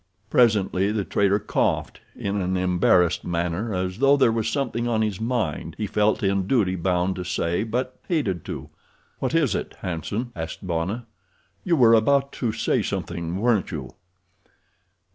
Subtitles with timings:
[0.31, 5.21] Presently the trader coughed in an embarrassed manner as though there was something on his
[5.21, 8.71] mind he felt in duty bound to say, but hated to.
[9.19, 11.05] "What is it, Hanson?" asked Bwana.
[11.63, 13.91] "You were about to say something weren't you?"